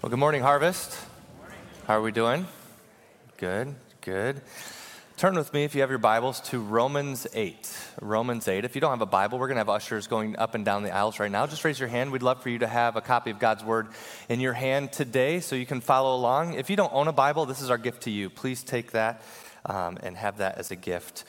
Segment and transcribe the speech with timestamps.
[0.00, 0.96] Well, good morning, Harvest.
[1.88, 2.46] How are we doing?
[3.36, 4.40] Good, good.
[5.16, 7.76] Turn with me, if you have your Bibles, to Romans 8.
[8.00, 8.64] Romans 8.
[8.64, 10.84] If you don't have a Bible, we're going to have ushers going up and down
[10.84, 11.48] the aisles right now.
[11.48, 12.12] Just raise your hand.
[12.12, 13.88] We'd love for you to have a copy of God's Word
[14.28, 16.54] in your hand today so you can follow along.
[16.54, 18.30] If you don't own a Bible, this is our gift to you.
[18.30, 19.20] Please take that
[19.66, 21.24] um, and have that as a gift.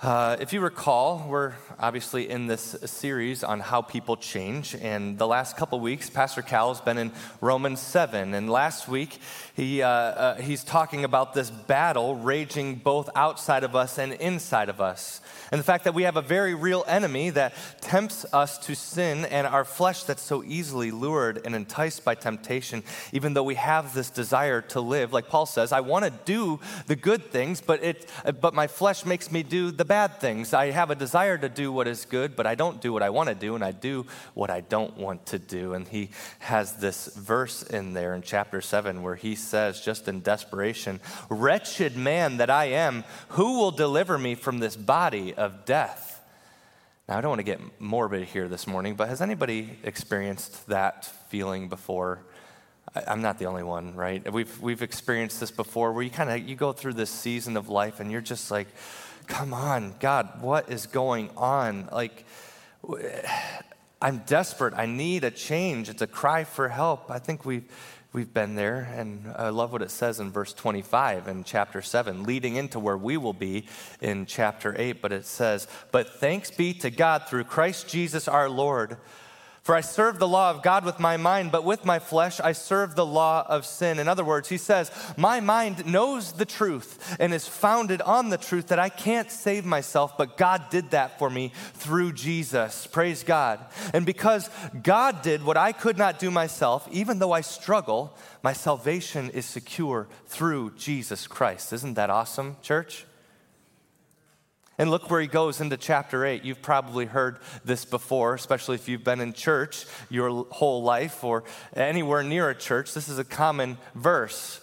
[0.00, 4.76] Uh, if you recall, we're obviously in this series on how people change.
[4.76, 7.10] And the last couple weeks, Pastor Cal has been in
[7.40, 8.32] Romans 7.
[8.32, 9.18] And last week,
[9.56, 14.68] he, uh, uh, he's talking about this battle raging both outside of us and inside
[14.68, 15.20] of us.
[15.50, 19.24] And the fact that we have a very real enemy that tempts us to sin
[19.24, 23.94] and our flesh that's so easily lured and enticed by temptation, even though we have
[23.94, 25.12] this desire to live.
[25.12, 28.08] Like Paul says, I want to do the good things, but, it,
[28.40, 30.54] but my flesh makes me do the bad things.
[30.54, 33.10] I have a desire to do what is good, but I don't do what I
[33.10, 35.74] want to do, and I do what I don't want to do.
[35.74, 36.10] And he
[36.40, 41.96] has this verse in there in chapter 7 where he says, just in desperation, Wretched
[41.96, 46.22] man that I am, who will deliver me from this body of death.
[47.08, 51.06] Now, I don't want to get morbid here this morning, but has anybody experienced that
[51.30, 52.20] feeling before?
[52.94, 54.30] I'm not the only one, right?
[54.30, 57.68] We've, we've experienced this before where you kind of you go through this season of
[57.68, 58.68] life and you're just like,
[59.26, 61.88] come on, God, what is going on?
[61.92, 62.24] Like,
[64.00, 64.74] I'm desperate.
[64.74, 65.88] I need a change.
[65.88, 67.10] It's a cry for help.
[67.10, 67.70] I think we've
[68.10, 72.22] We've been there, and I love what it says in verse 25 in chapter 7,
[72.22, 73.66] leading into where we will be
[74.00, 75.02] in chapter 8.
[75.02, 78.96] But it says, But thanks be to God through Christ Jesus our Lord
[79.68, 82.52] for I serve the law of God with my mind, but with my flesh I
[82.52, 83.98] serve the law of sin.
[83.98, 88.38] In other words, he says, My mind knows the truth and is founded on the
[88.38, 92.86] truth that I can't save myself, but God did that for me through Jesus.
[92.86, 93.60] Praise God.
[93.92, 94.48] And because
[94.82, 99.44] God did what I could not do myself, even though I struggle, my salvation is
[99.44, 101.74] secure through Jesus Christ.
[101.74, 103.04] Isn't that awesome, church?
[104.78, 106.44] And look where he goes into chapter 8.
[106.44, 111.42] You've probably heard this before, especially if you've been in church your whole life or
[111.74, 112.94] anywhere near a church.
[112.94, 114.60] This is a common verse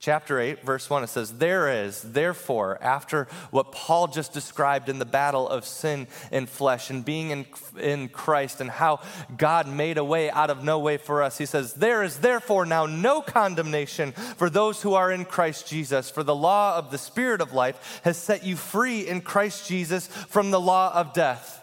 [0.00, 4.98] chapter 8, verse 1, it says, There is, therefore, after what Paul just described in
[4.98, 7.46] the battle of sin and flesh and being in,
[7.78, 9.00] in Christ and how
[9.36, 12.64] God made a way out of no way for us, he says, There is therefore
[12.64, 16.98] now no condemnation for those who are in Christ Jesus, for the law of the
[16.98, 21.58] Spirit of life has set you free in Christ Jesus from the law of death.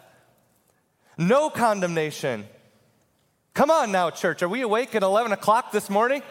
[1.18, 2.46] No condemnation.
[3.56, 4.44] Come on now, church.
[4.44, 6.22] Are we awake at 11 o'clock this morning?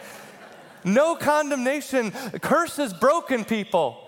[0.85, 2.11] No condemnation.
[2.41, 4.03] Curses broken people.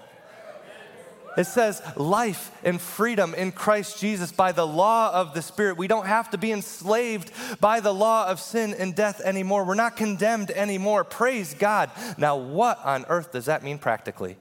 [1.36, 5.76] It says life and freedom in Christ Jesus by the law of the Spirit.
[5.76, 7.30] We don't have to be enslaved
[7.60, 9.64] by the law of sin and death anymore.
[9.64, 11.04] We're not condemned anymore.
[11.04, 11.92] Praise God.
[12.16, 14.36] Now, what on earth does that mean practically?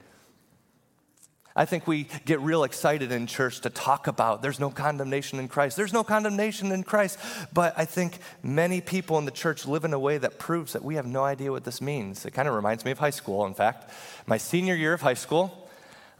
[1.58, 5.48] I think we get real excited in church to talk about there's no condemnation in
[5.48, 5.76] Christ.
[5.76, 7.18] There's no condemnation in Christ.
[7.52, 10.84] But I think many people in the church live in a way that proves that
[10.84, 12.24] we have no idea what this means.
[12.24, 13.90] It kind of reminds me of high school, in fact.
[14.24, 15.68] My senior year of high school,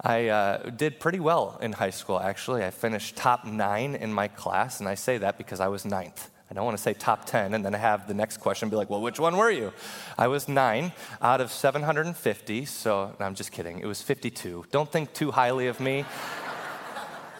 [0.00, 2.65] I uh, did pretty well in high school, actually.
[2.65, 6.31] I finished top nine in my class, and I say that because I was ninth.
[6.50, 8.88] I don't want to say top 10 and then have the next question be like,
[8.88, 9.72] well, which one were you?
[10.16, 13.81] I was nine out of 750, so no, I'm just kidding.
[13.81, 14.64] It was 52.
[14.70, 16.06] Don't think too highly of me.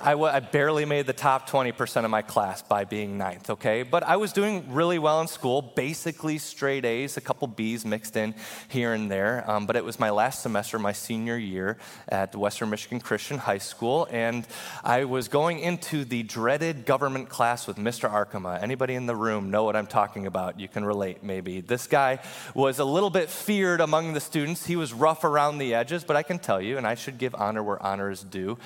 [0.01, 3.83] I, w- I barely made the top 20% of my class by being ninth, okay?
[3.83, 8.17] But I was doing really well in school, basically straight A's, a couple B's mixed
[8.17, 8.35] in
[8.69, 9.45] here and there.
[9.51, 13.59] Um, but it was my last semester, my senior year at Western Michigan Christian High
[13.59, 14.47] School, and
[14.85, 18.09] I was going into the dreaded government class with Mr.
[18.09, 18.63] Arkema.
[18.63, 20.61] Anybody in the room know what I'm talking about?
[20.61, 21.61] You can relate, maybe.
[21.61, 22.21] This guy
[22.55, 24.65] was a little bit feared among the students.
[24.65, 27.35] He was rough around the edges, but I can tell you, and I should give
[27.35, 28.59] honor where honor is due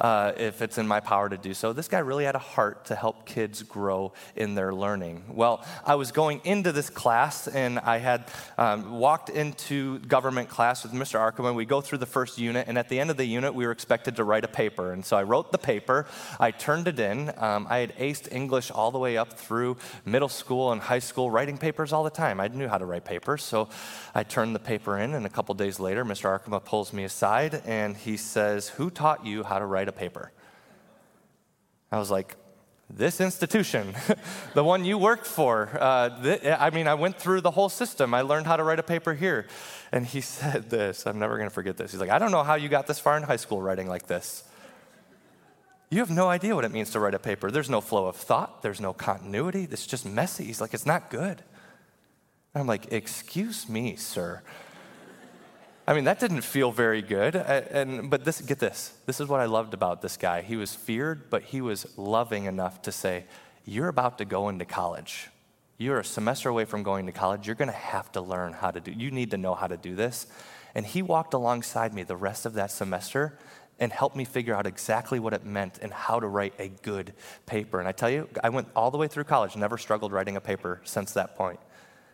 [0.00, 1.72] uh, if it's in my power to do so.
[1.72, 5.24] This guy really had a heart to help kids grow in their learning.
[5.28, 8.24] Well, I was going into this class and I had
[8.58, 11.20] um, walked into government class with Mr.
[11.20, 11.54] Arkema.
[11.54, 13.72] We go through the first unit, and at the end of the unit, we were
[13.72, 14.92] expected to write a paper.
[14.92, 16.06] And so I wrote the paper,
[16.38, 17.32] I turned it in.
[17.36, 21.30] Um, I had aced English all the way up through middle school and high school,
[21.30, 22.40] writing papers all the time.
[22.40, 23.42] I knew how to write papers.
[23.42, 23.68] So
[24.14, 26.26] I turned the paper in, and a couple days later, Mr.
[26.26, 30.32] Arkema pulls me aside and he says, Who taught you how to write a paper?
[31.90, 32.36] I was like,
[32.92, 33.94] this institution,
[34.54, 35.70] the one you worked for.
[35.80, 38.14] Uh, th- I mean, I went through the whole system.
[38.14, 39.46] I learned how to write a paper here.
[39.92, 41.92] And he said this I'm never going to forget this.
[41.92, 44.06] He's like, I don't know how you got this far in high school writing like
[44.06, 44.44] this.
[45.90, 47.50] You have no idea what it means to write a paper.
[47.50, 49.66] There's no flow of thought, there's no continuity.
[49.70, 50.44] It's just messy.
[50.44, 51.42] He's like, it's not good.
[52.54, 54.42] I'm like, Excuse me, sir.
[55.90, 57.34] I mean, that didn't feel very good.
[57.34, 58.94] Uh, and, but this, get this.
[59.06, 60.40] This is what I loved about this guy.
[60.40, 63.24] He was feared, but he was loving enough to say,
[63.64, 65.30] You're about to go into college.
[65.78, 67.44] You're a semester away from going to college.
[67.48, 68.92] You're going to have to learn how to do.
[68.92, 70.28] You need to know how to do this.
[70.76, 73.36] And he walked alongside me the rest of that semester
[73.80, 77.14] and helped me figure out exactly what it meant and how to write a good
[77.46, 77.80] paper.
[77.80, 80.40] And I tell you, I went all the way through college, never struggled writing a
[80.40, 81.58] paper since that point.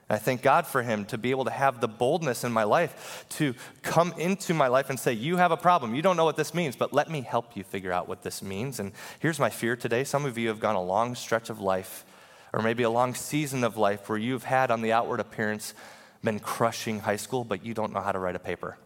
[0.09, 3.25] I thank God for him to be able to have the boldness in my life
[3.31, 5.97] to come into my life and say, You have a problem.
[5.97, 8.41] You don't know what this means, but let me help you figure out what this
[8.41, 8.79] means.
[8.79, 10.05] And here's my fear today.
[10.05, 12.05] Some of you have gone a long stretch of life,
[12.53, 15.75] or maybe a long season of life, where you've had on the outward appearance
[16.23, 18.79] been crushing high school, but you don't know how to write a paper.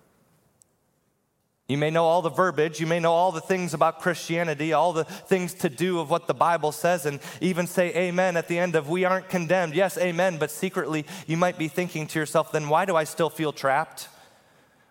[1.71, 4.93] You may know all the verbiage, you may know all the things about Christianity, all
[4.93, 8.59] the things to do of what the Bible says, and even say amen at the
[8.59, 9.75] end of we aren't condemned.
[9.75, 13.31] Yes, amen, but secretly you might be thinking to yourself, then why do I still
[13.31, 14.09] feel trapped?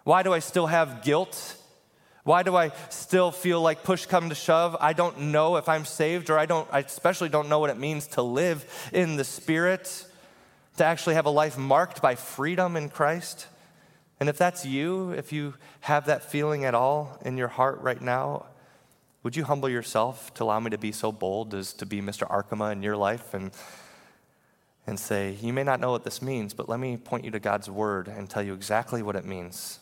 [0.06, 1.58] Why do I still have guilt?
[2.24, 4.78] Why do I still feel like push come to shove?
[4.80, 7.78] I don't know if I'm saved, or I don't I especially don't know what it
[7.78, 10.06] means to live in the Spirit,
[10.78, 13.48] to actually have a life marked by freedom in Christ.
[14.20, 18.02] And if that's you, if you have that feeling at all in your heart right
[18.02, 18.46] now,
[19.24, 22.30] would you humble yourself to allow me to be so bold as to be Mr.
[22.30, 23.52] Arkema in your life and,
[24.88, 27.40] and say, You may not know what this means, but let me point you to
[27.40, 29.80] God's word and tell you exactly what it means.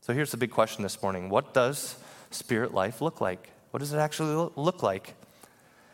[0.00, 1.96] So here's the big question this morning What does
[2.30, 3.50] spirit life look like?
[3.70, 5.14] What does it actually look like?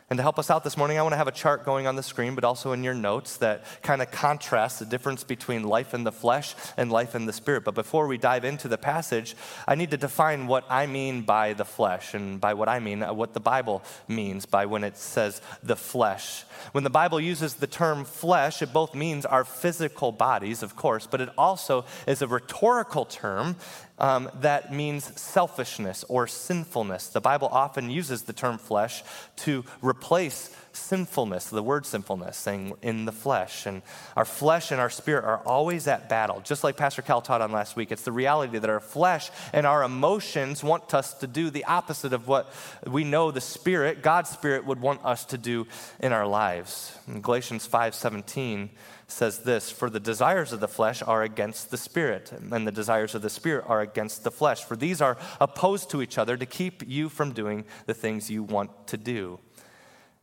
[0.09, 1.95] And to help us out this morning, I want to have a chart going on
[1.95, 5.93] the screen, but also in your notes that kind of contrasts the difference between life
[5.93, 7.63] in the flesh and life in the spirit.
[7.63, 9.35] But before we dive into the passage,
[9.67, 13.03] I need to define what I mean by the flesh and by what I mean,
[13.03, 16.43] uh, what the Bible means by when it says the flesh.
[16.71, 21.05] When the Bible uses the term flesh, it both means our physical bodies, of course,
[21.05, 23.57] but it also is a rhetorical term
[23.99, 27.07] um, that means selfishness or sinfulness.
[27.07, 29.03] The Bible often uses the term flesh
[29.37, 33.65] to replace sinfulness, the word sinfulness, saying in the flesh.
[33.65, 33.81] And
[34.15, 36.41] our flesh and our spirit are always at battle.
[36.41, 39.65] Just like Pastor Cal taught on last week, it's the reality that our flesh and
[39.65, 42.51] our emotions want us to do the opposite of what
[42.87, 45.67] we know the spirit, God's spirit, would want us to do
[45.99, 46.97] in our lives.
[47.07, 48.69] In Galatians 5 17,
[49.11, 53.15] says this For the desires of the flesh are against the spirit, and the desires
[53.15, 54.63] of the spirit are against the flesh.
[54.63, 58.43] For these are opposed to each other to keep you from doing the things you
[58.43, 59.39] want to do.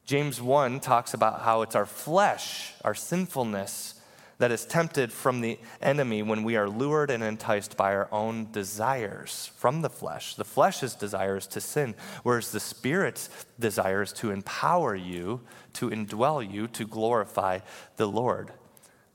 [0.05, 3.97] James 1 talks about how it's our flesh, our sinfulness,
[4.39, 8.51] that is tempted from the enemy when we are lured and enticed by our own
[8.53, 10.35] desires from the flesh.
[10.35, 15.41] The flesh's desires to sin, whereas the spirit's desires to empower you,
[15.75, 17.61] to indwell you, to glorify
[17.97, 18.53] the Lord.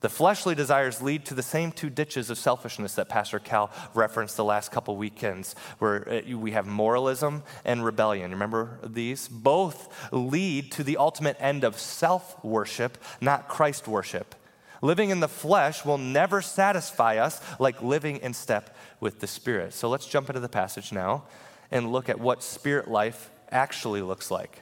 [0.01, 4.35] The fleshly desires lead to the same two ditches of selfishness that Pastor Cal referenced
[4.35, 8.31] the last couple weekends, where uh, we have moralism and rebellion.
[8.31, 9.27] Remember these?
[9.27, 14.33] Both lead to the ultimate end of self worship, not Christ worship.
[14.81, 19.73] Living in the flesh will never satisfy us like living in step with the Spirit.
[19.73, 21.25] So let's jump into the passage now
[21.69, 24.61] and look at what spirit life actually looks like.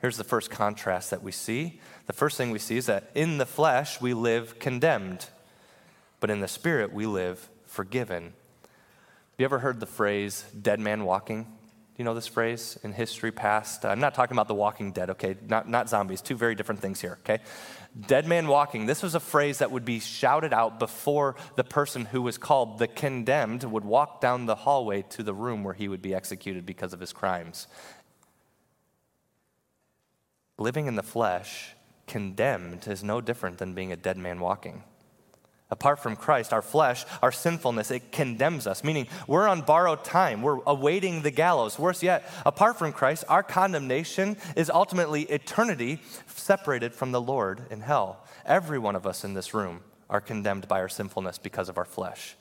[0.00, 1.78] Here's the first contrast that we see.
[2.06, 5.26] The first thing we see is that in the flesh we live condemned,
[6.20, 8.24] but in the spirit we live forgiven.
[8.24, 8.32] Have
[9.36, 11.44] you ever heard the phrase dead man walking?
[11.44, 13.84] Do you know this phrase in history past?
[13.84, 15.36] I'm not talking about the walking dead, okay?
[15.46, 17.42] Not, not zombies, two very different things here, okay?
[18.06, 22.06] Dead man walking, this was a phrase that would be shouted out before the person
[22.06, 25.88] who was called the condemned would walk down the hallway to the room where he
[25.88, 27.66] would be executed because of his crimes
[30.60, 31.74] living in the flesh,
[32.06, 34.84] condemned, is no different than being a dead man walking.
[35.70, 40.42] Apart from Christ, our flesh, our sinfulness, it condemns us, meaning we're on borrowed time.
[40.42, 41.78] We're awaiting the gallows.
[41.78, 47.80] Worse yet, apart from Christ, our condemnation is ultimately eternity separated from the Lord in
[47.80, 48.26] hell.
[48.44, 51.84] Every one of us in this room are condemned by our sinfulness because of our
[51.84, 52.34] flesh.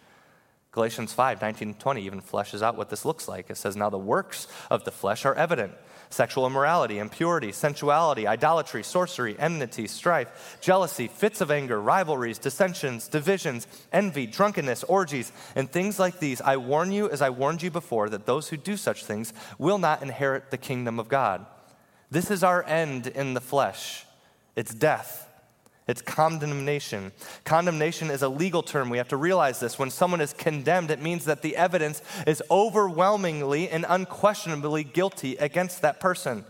[0.72, 3.50] Galatians 5 19 20 even fleshes out what this looks like.
[3.50, 5.74] It says, Now the works of the flesh are evident
[6.10, 13.68] sexual immorality, impurity, sensuality, idolatry, sorcery, enmity, strife, jealousy, fits of anger, rivalries, dissensions, divisions,
[13.94, 16.42] envy, drunkenness, orgies, and things like these.
[16.42, 19.78] I warn you, as I warned you before, that those who do such things will
[19.78, 21.46] not inherit the kingdom of God.
[22.12, 24.06] This is our end in the flesh
[24.56, 25.29] it's death.
[25.90, 27.12] It's condemnation.
[27.46, 28.92] Condemnation is a legal term.
[28.92, 29.80] We have to realize this.
[29.80, 35.82] When someone is condemned, it means that the evidence is overwhelmingly and unquestionably guilty against
[35.82, 36.46] that person.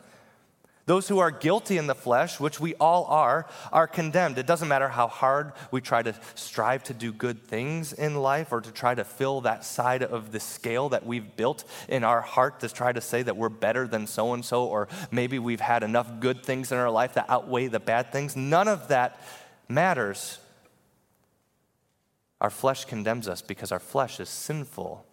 [0.89, 4.39] Those who are guilty in the flesh, which we all are, are condemned.
[4.39, 8.51] It doesn't matter how hard we try to strive to do good things in life
[8.51, 12.22] or to try to fill that side of the scale that we've built in our
[12.22, 15.62] heart to try to say that we're better than so and so, or maybe we've
[15.62, 18.36] had enough good things in our life that outweigh the bad things.
[18.36, 19.22] None of that
[19.67, 20.39] matters.
[22.41, 25.05] Our flesh condemns us because our flesh is sinful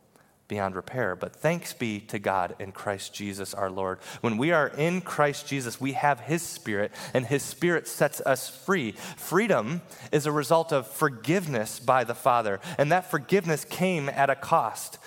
[0.49, 1.17] beyond repair.
[1.17, 3.99] But thanks be to God in Christ Jesus our Lord.
[4.21, 8.49] When we are in Christ Jesus, we have His Spirit, and His Spirit sets us
[8.49, 8.93] free.
[9.17, 14.37] Freedom is a result of forgiveness by the Father, and that forgiveness came at a
[14.37, 14.99] cost.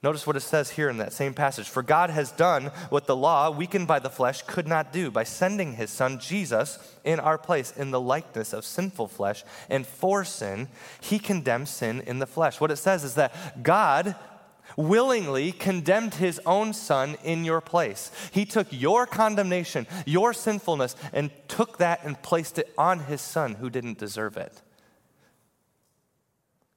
[0.00, 1.68] Notice what it says here in that same passage.
[1.68, 5.24] For God has done what the law, weakened by the flesh, could not do by
[5.24, 9.42] sending his son Jesus in our place in the likeness of sinful flesh.
[9.68, 10.68] And for sin,
[11.00, 12.60] he condemned sin in the flesh.
[12.60, 14.14] What it says is that God
[14.78, 18.12] willingly condemned his own son in your place.
[18.30, 23.54] He took your condemnation, your sinfulness, and took that and placed it on his son
[23.54, 24.62] who didn't deserve it.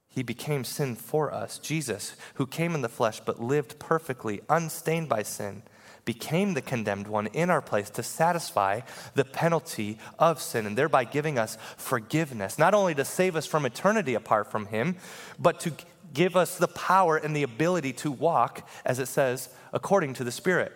[0.08, 1.58] He became sin for us.
[1.58, 5.62] Jesus, who came in the flesh but lived perfectly, unstained by sin,
[6.04, 8.80] became the condemned one in our place to satisfy
[9.14, 13.64] the penalty of sin and thereby giving us forgiveness, not only to save us from
[13.64, 14.96] eternity apart from Him,
[15.38, 15.72] but to
[16.12, 20.32] give us the power and the ability to walk, as it says, according to the
[20.32, 20.72] Spirit.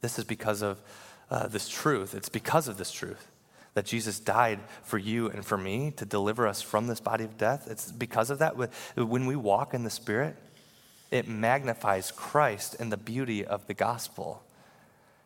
[0.00, 0.80] This is because of
[1.30, 2.14] uh, this truth.
[2.14, 3.26] It's because of this truth
[3.74, 7.38] that Jesus died for you and for me to deliver us from this body of
[7.38, 7.68] death.
[7.70, 8.56] It's because of that.
[8.96, 10.36] When we walk in the Spirit,
[11.10, 14.42] it magnifies Christ and the beauty of the gospel.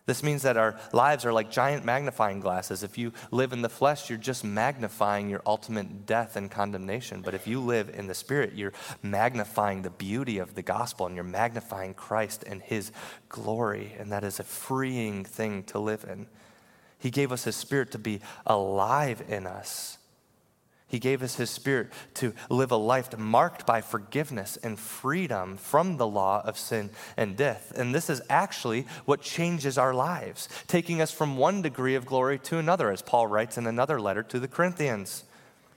[0.04, 2.82] This means that our lives are like giant magnifying glasses.
[2.82, 7.22] If you live in the flesh, you're just magnifying your ultimate death and condemnation.
[7.22, 11.14] But if you live in the Spirit, you're magnifying the beauty of the gospel and
[11.14, 12.90] you're magnifying Christ and His
[13.28, 13.94] glory.
[13.96, 16.26] And that is a freeing thing to live in.
[16.98, 19.98] He gave us His Spirit to be alive in us
[20.92, 25.96] he gave us His Spirit to live a life marked by forgiveness and freedom from
[25.96, 27.72] the law of sin and death.
[27.74, 32.38] And this is actually what changes our lives, taking us from one degree of glory
[32.40, 35.24] to another, as Paul writes in another letter to the Corinthians.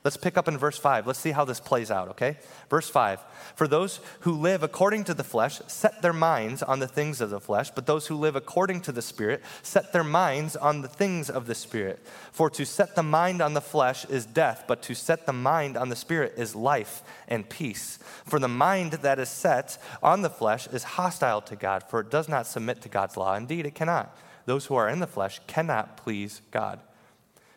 [0.05, 1.07] Let's pick up in verse 5.
[1.07, 2.37] Let's see how this plays out, okay?
[2.69, 3.19] Verse 5
[3.55, 7.31] For those who live according to the flesh set their minds on the things of
[7.31, 10.87] the flesh, but those who live according to the Spirit set their minds on the
[10.87, 12.05] things of the Spirit.
[12.31, 15.75] For to set the mind on the flesh is death, but to set the mind
[15.75, 17.97] on the Spirit is life and peace.
[18.25, 22.11] For the mind that is set on the flesh is hostile to God, for it
[22.11, 23.33] does not submit to God's law.
[23.33, 24.15] Indeed, it cannot.
[24.45, 26.79] Those who are in the flesh cannot please God.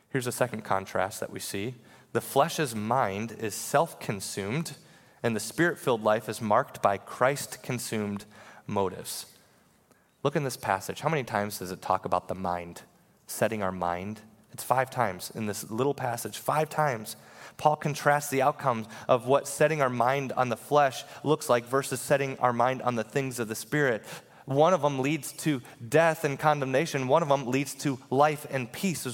[0.08, 1.74] Here's a second contrast that we see
[2.18, 4.72] the flesh's mind is self consumed,
[5.22, 8.24] and the spirit filled life is marked by Christ consumed
[8.66, 9.26] motives.
[10.24, 10.98] Look in this passage.
[10.98, 12.82] How many times does it talk about the mind,
[13.28, 14.20] setting our mind?
[14.50, 17.14] It's five times in this little passage, five times.
[17.56, 22.00] Paul contrasts the outcomes of what setting our mind on the flesh looks like versus
[22.00, 24.02] setting our mind on the things of the Spirit.
[24.44, 28.72] One of them leads to death and condemnation, one of them leads to life and
[28.72, 29.04] peace,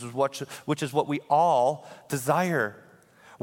[0.64, 2.76] which is what we all desire.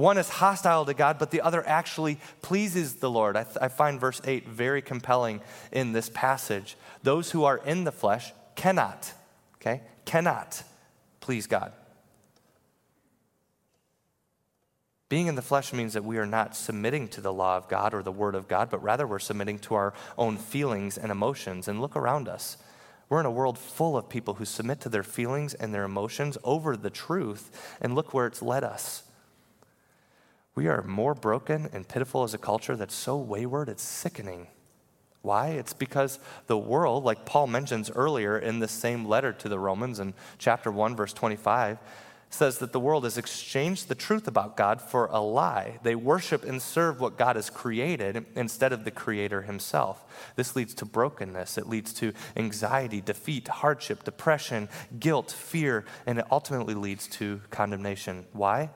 [0.01, 3.38] One is hostile to God, but the other actually pleases the Lord.
[3.38, 5.41] I, th- I, find verse 8 very compelling
[5.72, 6.75] in this passage.
[7.03, 9.13] Those who are in the flesh cannot,
[9.58, 10.63] okay, cannot
[11.20, 11.72] please God.
[15.08, 17.93] Being in the flesh means that we are not submitting to the law of God
[17.93, 21.67] or the word of God, but rather we're submitting to our own feelings and emotions.
[21.67, 22.58] And look around us.
[23.08, 26.39] We're in a world full of people who submit to their feelings and their emotions
[26.43, 29.03] over the truth, and look where it's led us.
[30.53, 34.48] We are more broken and pitiful as a culture that's so wayward, it's sickening.
[35.22, 35.50] Why?
[35.50, 40.00] It's because the world, like Paul mentions earlier in this same letter to the Romans
[40.00, 41.77] in chapter 1, verse 25,
[42.34, 45.79] says that the world has exchanged the truth about God for a lie.
[45.84, 50.03] They worship and serve what God has created instead of the Creator Himself.
[50.36, 56.25] This leads to brokenness, it leads to anxiety, defeat, hardship, depression, guilt, fear, and it
[56.31, 58.25] ultimately leads to condemnation.
[58.31, 58.70] Why?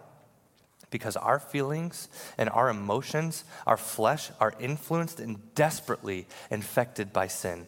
[0.96, 7.68] Because our feelings and our emotions, our flesh, are influenced and desperately infected by sin.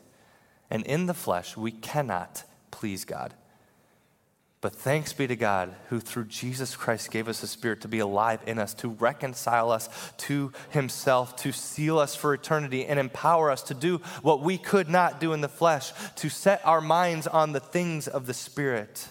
[0.72, 3.34] And in the flesh, we cannot please God.
[4.62, 8.00] But thanks be to God who through Jesus Christ gave us a spirit to be
[8.00, 13.51] alive in us, to reconcile us to himself, to seal us for eternity, and empower
[13.51, 17.27] us to do what we could not do in the flesh, to set our minds
[17.27, 19.10] on the things of the Spirit.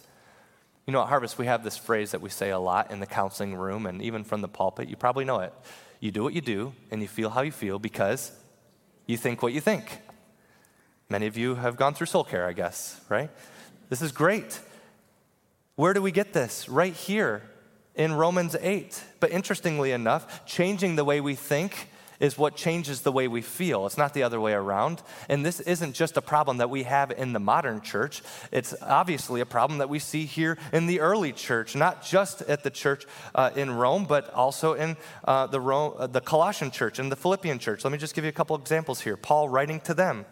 [0.86, 3.06] You know, at Harvest, we have this phrase that we say a lot in the
[3.06, 4.88] counseling room and even from the pulpit.
[4.88, 5.52] You probably know it.
[5.98, 8.30] You do what you do, and you feel how you feel because
[9.06, 9.98] you think what you think.
[11.08, 13.30] Many of you have gone through soul care, I guess, right?
[13.88, 14.60] This is great.
[15.74, 16.68] Where do we get this?
[16.68, 17.42] Right here
[17.96, 19.02] in Romans 8.
[19.18, 21.88] But interestingly enough, changing the way we think
[22.20, 23.86] is what changes the way we feel.
[23.86, 25.02] It's not the other way around.
[25.28, 28.22] And this isn't just a problem that we have in the modern church.
[28.52, 32.62] It's obviously a problem that we see here in the early church, not just at
[32.62, 36.98] the church uh, in Rome, but also in uh, the, Rome, uh, the Colossian church
[36.98, 37.84] and the Philippian church.
[37.84, 39.16] Let me just give you a couple examples here.
[39.16, 40.26] Paul writing to them.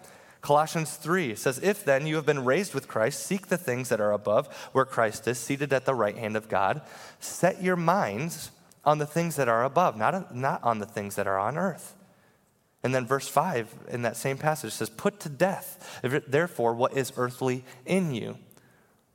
[0.44, 3.98] Colossians 3 says, If then you have been raised with Christ, seek the things that
[3.98, 6.82] are above, where Christ is, seated at the right hand of God.
[7.18, 8.50] Set your minds
[8.84, 11.94] on the things that are above, not, not on the things that are on earth.
[12.82, 17.12] And then verse 5 in that same passage says, Put to death, therefore, what is
[17.16, 18.38] earthly in you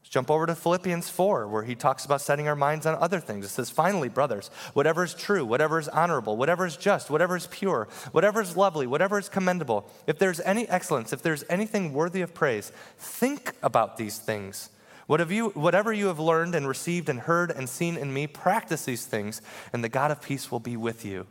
[0.10, 3.46] jump over to Philippians 4, where he talks about setting our minds on other things.
[3.46, 7.48] It says, Finally, brothers, whatever is true, whatever is honorable, whatever is just, whatever is
[7.48, 12.22] pure, whatever is lovely, whatever is commendable, if there's any excellence, if there's anything worthy
[12.22, 14.70] of praise, think about these things.
[15.10, 19.06] You, whatever you have learned and received and heard and seen in me, practice these
[19.06, 19.42] things,
[19.74, 21.26] and the God of peace will be with you.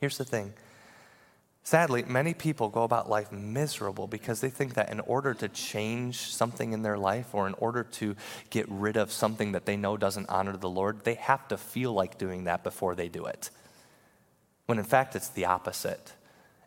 [0.00, 0.54] Here's the thing
[1.64, 6.34] Sadly, many people go about life miserable because they think that in order to change
[6.34, 8.16] something in their life or in order to
[8.50, 11.92] get rid of something that they know doesn't honor the Lord, they have to feel
[11.92, 13.50] like doing that before they do it.
[14.66, 16.14] When in fact, it's the opposite.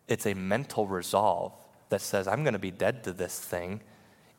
[0.08, 1.52] It's a mental resolve
[1.90, 3.80] that says, I'm going to be dead to this thing,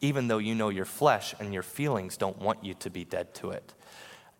[0.01, 3.33] even though you know your flesh and your feelings don't want you to be dead
[3.35, 3.73] to it.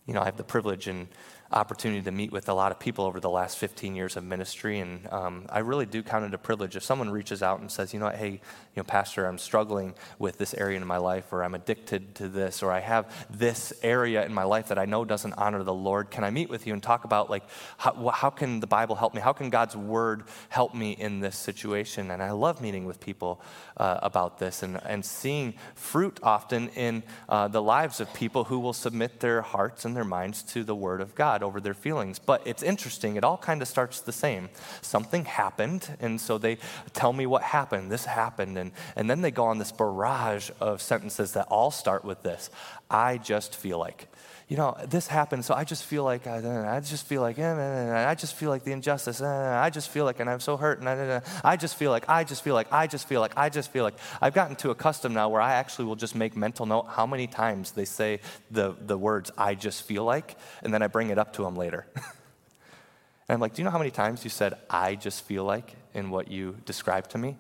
[0.06, 1.08] You know, I have the privilege and
[1.52, 4.80] opportunity to meet with a lot of people over the last 15 years of ministry,
[4.80, 7.94] and um, I really do count it a privilege if someone reaches out and says,
[7.94, 8.40] you know, what, hey, you
[8.76, 12.62] know, Pastor, I'm struggling with this area in my life, or I'm addicted to this,
[12.62, 16.12] or I have this area in my life that I know doesn't honor the Lord.
[16.12, 17.44] Can I meet with you and talk about like
[17.78, 19.22] how, how can the Bible help me?
[19.22, 22.12] How can God's Word help me in this situation?
[22.12, 23.42] And I love meeting with people
[23.78, 28.60] uh, about this and, and seeing fruit often in uh, the lives of people who
[28.60, 32.20] will submit their hearts and their minds to the Word of God over their feelings.
[32.20, 34.50] But it's interesting, it all kind of starts the same.
[34.82, 36.58] Something happened, and so they
[36.94, 37.92] tell me what happened.
[37.92, 38.58] This happened.
[38.58, 42.50] And, and then they go on this barrage of sentences that all start with this
[42.90, 44.08] I just feel like
[44.48, 48.16] you know, this happened, so I just feel like, I, I just feel like, I
[48.16, 51.22] just feel like the injustice, I just feel like, and I'm so hurt, and I,
[51.44, 53.84] I just feel like, I just feel like, I just feel like, I just feel
[53.84, 53.96] like.
[54.22, 57.28] I've gotten too accustomed now where I actually will just make mental note how many
[57.28, 61.18] times they say the, the words, I just feel like, and then I bring it
[61.18, 61.86] up to them later.
[61.96, 62.04] and
[63.30, 66.10] I'm like, do you know how many times you said, I just feel like, in
[66.10, 67.38] what you described to me?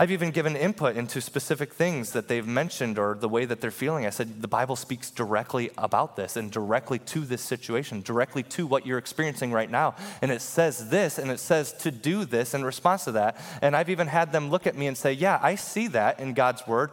[0.00, 3.72] I've even given input into specific things that they've mentioned or the way that they're
[3.72, 4.06] feeling.
[4.06, 8.64] I said, the Bible speaks directly about this and directly to this situation, directly to
[8.64, 9.96] what you're experiencing right now.
[10.22, 13.40] And it says this and it says to do this in response to that.
[13.60, 16.32] And I've even had them look at me and say, yeah, I see that in
[16.32, 16.92] God's word,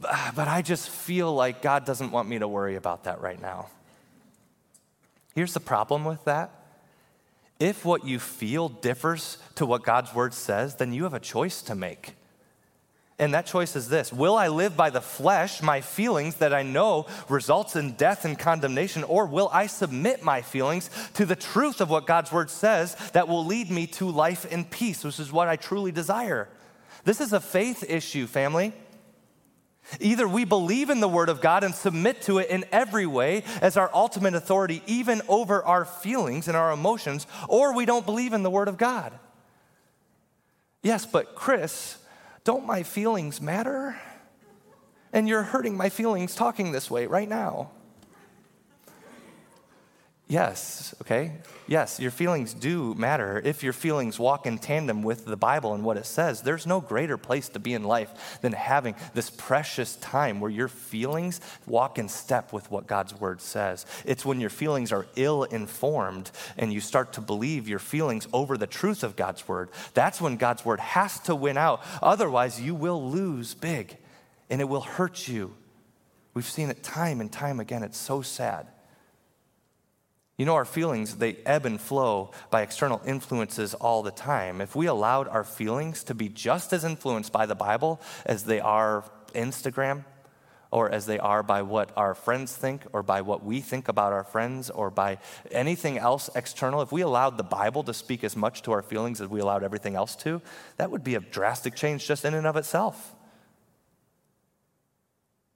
[0.00, 3.70] but I just feel like God doesn't want me to worry about that right now.
[5.36, 6.50] Here's the problem with that.
[7.60, 11.60] If what you feel differs to what God's word says, then you have a choice
[11.62, 12.14] to make.
[13.18, 16.62] And that choice is this Will I live by the flesh, my feelings that I
[16.62, 21.82] know results in death and condemnation, or will I submit my feelings to the truth
[21.82, 25.30] of what God's word says that will lead me to life and peace, which is
[25.30, 26.48] what I truly desire?
[27.04, 28.72] This is a faith issue, family.
[30.00, 33.44] Either we believe in the Word of God and submit to it in every way
[33.60, 38.32] as our ultimate authority, even over our feelings and our emotions, or we don't believe
[38.32, 39.12] in the Word of God.
[40.82, 41.98] Yes, but Chris,
[42.44, 44.00] don't my feelings matter?
[45.12, 47.70] And you're hurting my feelings talking this way right now.
[50.28, 51.34] Yes, okay?
[51.68, 53.40] Yes, your feelings do matter.
[53.44, 56.80] If your feelings walk in tandem with the Bible and what it says, there's no
[56.80, 61.96] greater place to be in life than having this precious time where your feelings walk
[61.96, 63.86] in step with what God's word says.
[64.04, 68.58] It's when your feelings are ill informed and you start to believe your feelings over
[68.58, 69.70] the truth of God's word.
[69.94, 71.84] That's when God's word has to win out.
[72.02, 73.96] Otherwise, you will lose big
[74.50, 75.54] and it will hurt you.
[76.34, 77.84] We've seen it time and time again.
[77.84, 78.66] It's so sad.
[80.36, 84.60] You know, our feelings, they ebb and flow by external influences all the time.
[84.60, 88.60] If we allowed our feelings to be just as influenced by the Bible as they
[88.60, 90.04] are Instagram
[90.70, 94.12] or as they are by what our friends think or by what we think about
[94.12, 95.16] our friends or by
[95.50, 99.22] anything else external, if we allowed the Bible to speak as much to our feelings
[99.22, 100.42] as we allowed everything else to,
[100.76, 103.14] that would be a drastic change just in and of itself.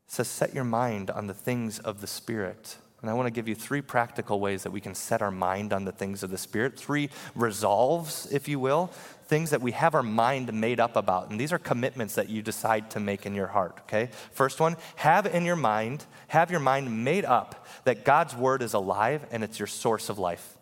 [0.07, 2.79] It says, set your mind on the things of the Spirit.
[3.01, 5.73] And I want to give you three practical ways that we can set our mind
[5.73, 8.89] on the things of the Spirit, three resolves, if you will,
[9.25, 11.31] things that we have our mind made up about.
[11.31, 14.11] And these are commitments that you decide to make in your heart, okay?
[14.33, 18.75] First one, have in your mind, have your mind made up that God's word is
[18.75, 20.59] alive and it's your source of life.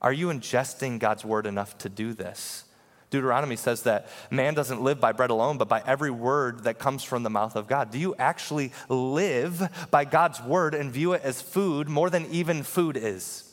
[0.00, 2.64] Are you ingesting God's word enough to do this?
[3.12, 7.04] Deuteronomy says that man doesn't live by bread alone, but by every word that comes
[7.04, 7.92] from the mouth of God.
[7.92, 12.62] Do you actually live by God's word and view it as food more than even
[12.62, 13.48] food is?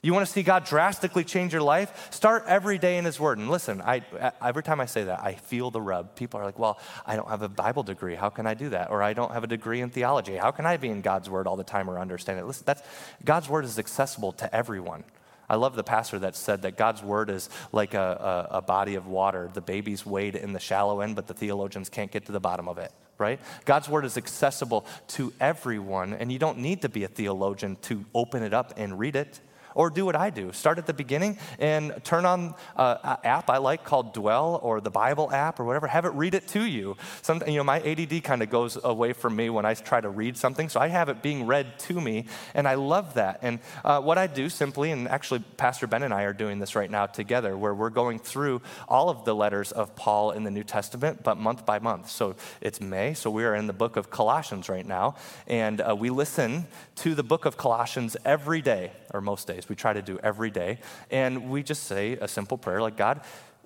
[0.00, 2.12] You want to see God drastically change your life?
[2.12, 3.38] Start every day in His Word.
[3.38, 4.02] And listen, I,
[4.40, 6.14] every time I say that, I feel the rub.
[6.14, 8.14] People are like, well, I don't have a Bible degree.
[8.14, 8.90] How can I do that?
[8.90, 10.36] Or I don't have a degree in theology.
[10.36, 12.46] How can I be in God's Word all the time or understand it?
[12.46, 12.82] Listen, that's,
[13.24, 15.02] God's Word is accessible to everyone.
[15.48, 18.96] I love the pastor that said that God's word is like a, a, a, body
[18.96, 19.50] of water.
[19.52, 22.68] The babies wade in the shallow end, but the theologians can't get to the bottom
[22.68, 23.40] of it, right?
[23.64, 28.04] God's word is accessible to everyone, and you don't need to be a theologian to
[28.14, 29.40] open it up and read it.
[29.78, 33.58] Or do what I do start at the beginning and turn on an app I
[33.58, 35.86] like called Dwell or the Bible app or whatever.
[35.86, 36.96] Have it read it to you.
[37.22, 40.10] Some, you know, my ADD kind of goes away from me when I try to
[40.10, 43.38] read something, so I have it being read to me, and I love that.
[43.42, 46.74] And uh, what I do simply, and actually, Pastor Ben and I are doing this
[46.74, 50.50] right now together, where we're going through all of the letters of Paul in the
[50.50, 52.10] New Testament, but month by month.
[52.10, 55.14] So it's May, so we are in the book of Colossians right now,
[55.46, 59.76] and uh, we listen to the book of Colossians every day, or most days we
[59.76, 60.78] try to do every day.
[61.10, 63.20] And we just say a simple prayer like, God,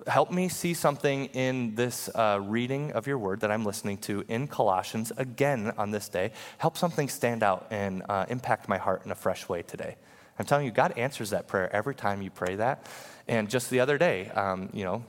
[0.07, 4.23] help me see something in this uh, reading of your word that I'm listening to
[4.27, 6.31] in Colossians again on this day.
[6.57, 9.95] Help something stand out and uh, impact my heart in a fresh way today.
[10.37, 12.87] I'm telling you, God answers that prayer every time you pray that.
[13.27, 15.03] And just the other day, um, you know,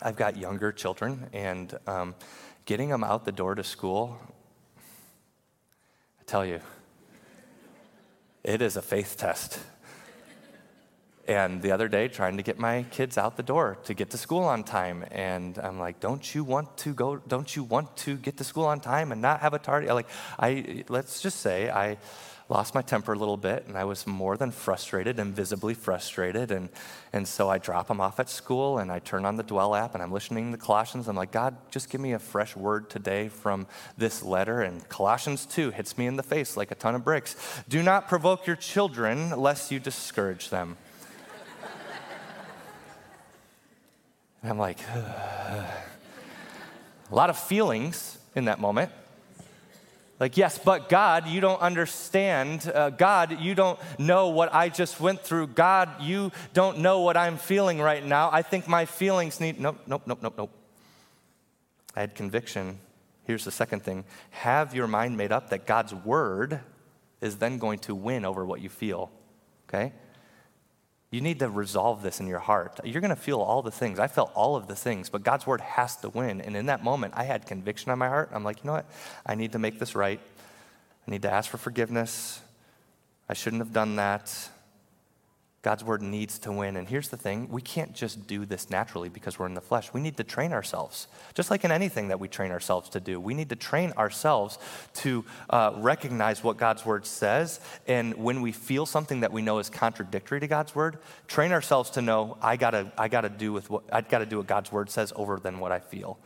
[0.00, 2.14] I've got younger children, and um,
[2.64, 4.18] getting them out the door to school,
[6.20, 6.60] I tell you,
[8.42, 9.60] it is a faith test.
[11.28, 14.18] And the other day, trying to get my kids out the door to get to
[14.18, 15.04] school on time.
[15.12, 18.64] And I'm like, don't you want to go, don't you want to get to school
[18.64, 19.86] on time and not have a tardy?
[19.88, 20.08] Like,
[20.38, 21.98] I, let's just say I
[22.48, 26.50] lost my temper a little bit and I was more than frustrated and visibly frustrated.
[26.50, 26.68] And,
[27.12, 29.94] and so I drop them off at school and I turn on the Dwell app
[29.94, 31.08] and I'm listening to Colossians.
[31.08, 34.60] I'm like, God, just give me a fresh word today from this letter.
[34.60, 37.36] And Colossians 2 hits me in the face like a ton of bricks.
[37.68, 40.76] Do not provoke your children lest you discourage them.
[44.42, 45.66] And I'm like, a
[47.10, 48.90] lot of feelings in that moment.
[50.18, 52.70] Like, yes, but God, you don't understand.
[52.72, 55.48] Uh, God, you don't know what I just went through.
[55.48, 58.30] God, you don't know what I'm feeling right now.
[58.32, 59.58] I think my feelings need.
[59.58, 60.50] Nope, nope, nope, nope, nope.
[61.96, 62.78] I had conviction.
[63.24, 66.60] Here's the second thing have your mind made up that God's word
[67.20, 69.10] is then going to win over what you feel.
[69.68, 69.92] Okay?
[71.12, 72.80] You need to resolve this in your heart.
[72.84, 73.98] You're going to feel all the things.
[73.98, 76.40] I felt all of the things, but God's word has to win.
[76.40, 78.30] And in that moment, I had conviction on my heart.
[78.32, 78.86] I'm like, you know what?
[79.26, 80.18] I need to make this right.
[81.06, 82.40] I need to ask for forgiveness.
[83.28, 84.48] I shouldn't have done that.
[85.62, 86.76] God's word needs to win.
[86.76, 89.92] And here's the thing we can't just do this naturally because we're in the flesh.
[89.92, 91.06] We need to train ourselves.
[91.34, 94.58] Just like in anything that we train ourselves to do, we need to train ourselves
[94.94, 97.60] to uh, recognize what God's word says.
[97.86, 100.98] And when we feel something that we know is contradictory to God's word,
[101.28, 104.48] train ourselves to know, I gotta, I gotta do with what I gotta do what
[104.48, 106.18] God's word says over than what I feel.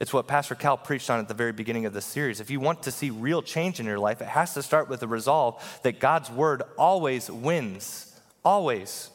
[0.00, 2.40] It's what Pastor Cal preached on at the very beginning of this series.
[2.40, 5.00] If you want to see real change in your life, it has to start with
[5.00, 8.18] the resolve that God's word always wins.
[8.42, 9.10] Always.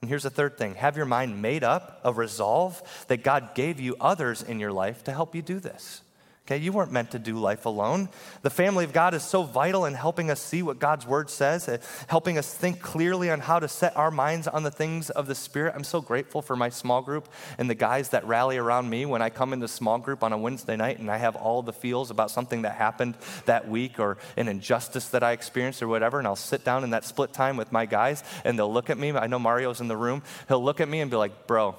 [0.00, 3.80] And here's the third thing have your mind made up a resolve that God gave
[3.80, 6.02] you others in your life to help you do this.
[6.46, 8.10] Okay, you weren't meant to do life alone.
[8.42, 11.66] The family of God is so vital in helping us see what God's word says,
[11.70, 15.26] uh, helping us think clearly on how to set our minds on the things of
[15.26, 15.72] the Spirit.
[15.74, 19.22] I'm so grateful for my small group and the guys that rally around me when
[19.22, 22.10] I come into small group on a Wednesday night and I have all the feels
[22.10, 23.14] about something that happened
[23.46, 26.18] that week or an injustice that I experienced or whatever.
[26.18, 28.98] And I'll sit down in that split time with my guys and they'll look at
[28.98, 29.12] me.
[29.12, 30.22] I know Mario's in the room.
[30.48, 31.74] He'll look at me and be like, bro,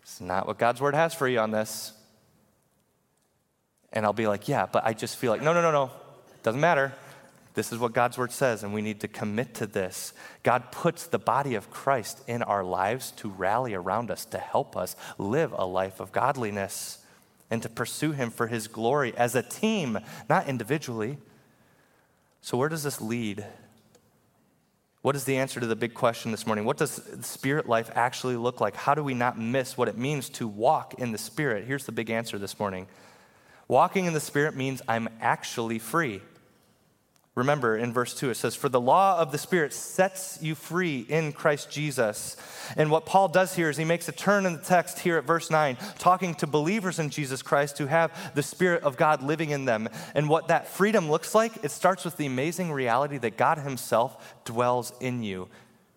[0.00, 1.92] it's not what God's word has for you on this.
[3.96, 5.90] And I'll be like, yeah, but I just feel like, no, no, no, no.
[6.42, 6.92] Doesn't matter.
[7.54, 10.12] This is what God's word says, and we need to commit to this.
[10.42, 14.76] God puts the body of Christ in our lives to rally around us, to help
[14.76, 16.98] us live a life of godliness.
[17.48, 21.16] and to pursue Him for His glory as a team, not individually.
[22.42, 23.46] So, where does this lead?
[25.00, 26.64] What is the answer to the big question this morning?
[26.64, 28.74] What does spirit life actually look like?
[28.74, 31.64] How do we not miss what it means to walk in the Spirit?
[31.64, 32.88] Here's the big answer this morning
[33.68, 36.22] Walking in the Spirit means I'm actually free.
[37.36, 41.00] Remember in verse 2, it says, For the law of the Spirit sets you free
[41.06, 42.34] in Christ Jesus.
[42.78, 45.24] And what Paul does here is he makes a turn in the text here at
[45.24, 49.50] verse 9, talking to believers in Jesus Christ who have the Spirit of God living
[49.50, 49.90] in them.
[50.14, 54.34] And what that freedom looks like, it starts with the amazing reality that God Himself
[54.46, 55.48] dwells in you,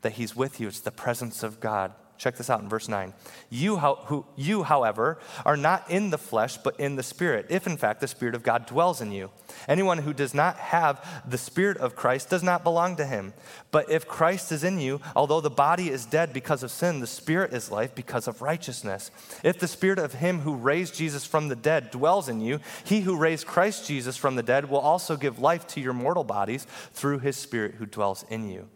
[0.02, 0.68] that He's with you.
[0.68, 1.94] It's the presence of God.
[2.20, 3.14] Check this out in verse 9.
[3.50, 7.78] You, who, you, however, are not in the flesh, but in the Spirit, if in
[7.78, 9.32] fact the Spirit of God dwells in you.
[9.70, 13.34] Anyone who does not have the Spirit of Christ does not belong to him.
[13.72, 17.08] But if Christ is in you, although the body is dead because of sin, the
[17.08, 19.12] Spirit is life because of righteousness.
[19.42, 23.00] If the Spirit of him who raised Jesus from the dead dwells in you, he
[23.00, 26.68] who raised Christ Jesus from the dead will also give life to your mortal bodies
[26.92, 28.68] through his Spirit who dwells in you.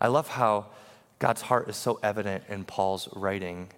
[0.00, 0.66] I love how
[1.20, 3.68] God's heart is so evident in Paul's writing.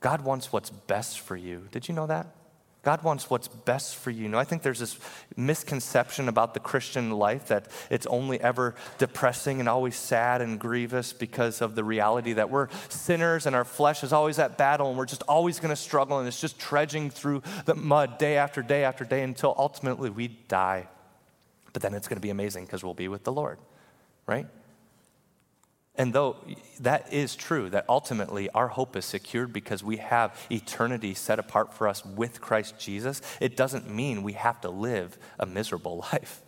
[0.00, 1.68] God wants what's best for you.
[1.70, 2.34] Did you know that?
[2.82, 4.22] God wants what's best for you.
[4.22, 4.98] you know, I think there's this
[5.36, 11.12] misconception about the Christian life that it's only ever depressing and always sad and grievous
[11.12, 14.96] because of the reality that we're sinners and our flesh is always at battle and
[14.96, 18.62] we're just always going to struggle and it's just trudging through the mud day after
[18.62, 20.88] day after day until ultimately we die.
[21.74, 23.58] But then it's going to be amazing because we'll be with the Lord,
[24.26, 24.46] right?
[25.98, 26.36] And though
[26.78, 31.74] that is true, that ultimately our hope is secured because we have eternity set apart
[31.74, 36.40] for us with Christ Jesus, it doesn't mean we have to live a miserable life.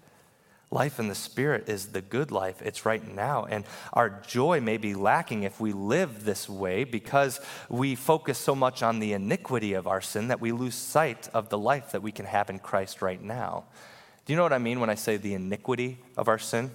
[0.72, 2.62] Life in the Spirit is the good life.
[2.62, 3.44] It's right now.
[3.44, 8.54] And our joy may be lacking if we live this way because we focus so
[8.54, 12.02] much on the iniquity of our sin that we lose sight of the life that
[12.02, 13.64] we can have in Christ right now.
[14.24, 16.70] Do you know what I mean when I say the iniquity of our sin?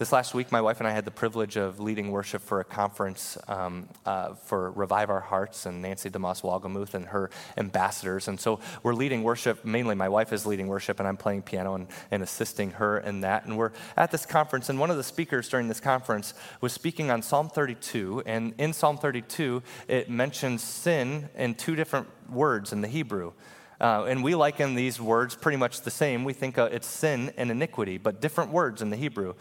[0.00, 2.64] This last week, my wife and I had the privilege of leading worship for a
[2.64, 8.26] conference um, uh, for Revive Our Hearts and Nancy DeMoss Wolgemuth and her ambassadors.
[8.26, 11.74] And so we're leading worship, mainly my wife is leading worship, and I'm playing piano
[11.74, 13.44] and, and assisting her in that.
[13.44, 16.32] And we're at this conference, and one of the speakers during this conference
[16.62, 18.22] was speaking on Psalm 32.
[18.24, 23.34] And in Psalm 32, it mentions sin in two different words in the Hebrew.
[23.78, 26.24] Uh, and we liken these words pretty much the same.
[26.24, 29.34] We think uh, it's sin and iniquity, but different words in the Hebrew.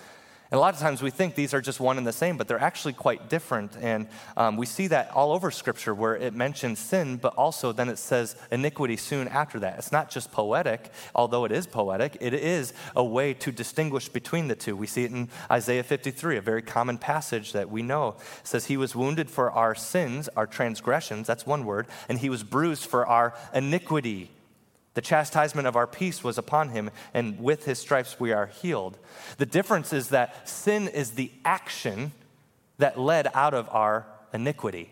[0.51, 2.47] And a lot of times we think these are just one and the same, but
[2.47, 3.77] they're actually quite different.
[3.79, 7.87] And um, we see that all over Scripture where it mentions sin, but also then
[7.87, 9.77] it says iniquity soon after that.
[9.77, 14.47] It's not just poetic, although it is poetic, it is a way to distinguish between
[14.47, 14.75] the two.
[14.75, 18.15] We see it in Isaiah 53, a very common passage that we know.
[18.39, 22.29] It says, He was wounded for our sins, our transgressions, that's one word, and He
[22.31, 24.31] was bruised for our iniquity.
[24.95, 28.97] The chastisement of our peace was upon him, and with his stripes we are healed.
[29.37, 32.11] The difference is that sin is the action
[32.79, 34.91] that led out of our iniquity.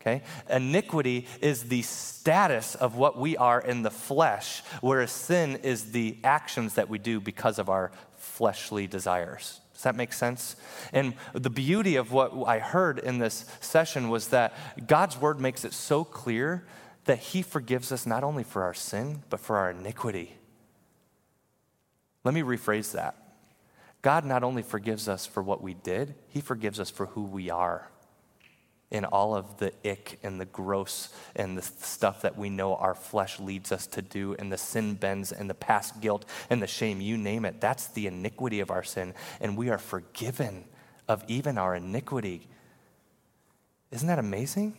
[0.00, 0.22] Okay?
[0.48, 6.16] Iniquity is the status of what we are in the flesh, whereas sin is the
[6.22, 9.60] actions that we do because of our fleshly desires.
[9.74, 10.56] Does that make sense?
[10.92, 14.54] And the beauty of what I heard in this session was that
[14.86, 16.64] God's word makes it so clear
[17.06, 20.36] that He forgives us not only for our sin, but for our iniquity.
[22.24, 23.16] Let me rephrase that.
[24.02, 27.50] God not only forgives us for what we did, He forgives us for who we
[27.50, 27.90] are
[28.90, 32.94] in all of the ick and the gross and the stuff that we know our
[32.94, 36.66] flesh leads us to do, and the sin bends and the past guilt and the
[36.66, 37.60] shame, you name it.
[37.60, 40.64] That's the iniquity of our sin, and we are forgiven
[41.08, 42.48] of even our iniquity.
[43.90, 44.76] Isn't that amazing?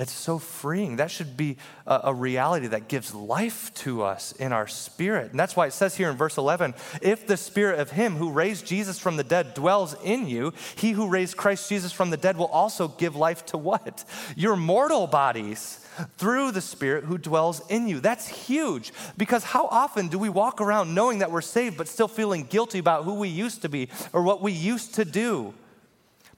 [0.00, 0.96] It's so freeing.
[0.96, 5.32] That should be a, a, reality that gives life to us in our spirit.
[5.32, 8.30] And that's why it says here in verse 11 if the spirit of him who
[8.30, 12.16] raised Jesus from the dead dwells in you, he who raised Christ Jesus from the
[12.16, 14.04] dead will also give life to what?
[14.36, 15.84] Your mortal bodies
[16.16, 17.98] through the spirit who dwells in you.
[17.98, 22.06] That's huge because how often do we walk around knowing that we're saved but still
[22.06, 25.54] feeling guilty about who we used to be or what we used to do?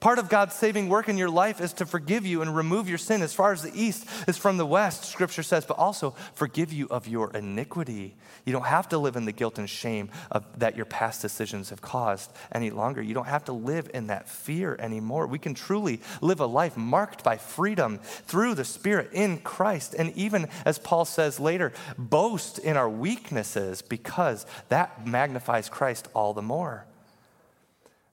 [0.01, 2.97] Part of God's saving work in your life is to forgive you and remove your
[2.97, 6.73] sin as far as the east is from the west, scripture says, but also forgive
[6.73, 8.15] you of your iniquity.
[8.43, 11.69] You don't have to live in the guilt and shame of, that your past decisions
[11.69, 12.99] have caused any longer.
[12.99, 15.27] You don't have to live in that fear anymore.
[15.27, 19.93] We can truly live a life marked by freedom through the Spirit in Christ.
[19.93, 26.33] And even, as Paul says later, boast in our weaknesses because that magnifies Christ all
[26.33, 26.87] the more.